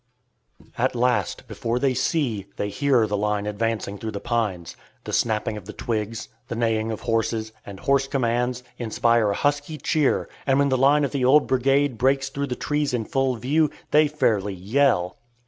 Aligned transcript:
At 0.79 0.95
last, 0.95 1.47
before 1.47 1.77
they 1.77 1.93
see, 1.93 2.47
they 2.55 2.69
hear 2.69 3.05
the 3.05 3.15
line 3.15 3.45
advancing 3.45 3.99
through 3.99 4.09
the 4.13 4.19
pines. 4.19 4.75
The 5.03 5.13
snapping 5.13 5.57
of 5.57 5.65
the 5.65 5.73
twigs, 5.73 6.27
the 6.47 6.55
neighing 6.55 6.89
of 6.91 7.01
horses, 7.01 7.51
and 7.67 7.79
hoarse 7.79 8.07
commands, 8.07 8.63
inspire 8.79 9.29
a 9.29 9.35
husky 9.35 9.77
cheer, 9.77 10.27
and 10.47 10.57
when 10.57 10.69
the 10.69 10.75
line 10.75 11.03
of 11.03 11.11
the 11.11 11.23
old 11.23 11.45
brigade 11.45 11.99
breaks 11.99 12.29
through 12.29 12.47
the 12.47 12.55
trees 12.55 12.95
in 12.95 13.05
full 13.05 13.35
view, 13.35 13.69
they 13.91 14.07
fairly 14.07 14.55
yell! 14.55 15.17